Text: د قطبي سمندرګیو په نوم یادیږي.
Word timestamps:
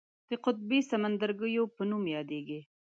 د 0.29 0.31
قطبي 0.45 0.79
سمندرګیو 0.91 1.63
په 1.75 1.81
نوم 1.89 2.03
یادیږي. 2.15 2.59